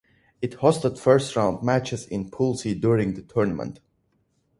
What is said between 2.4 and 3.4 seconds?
C during the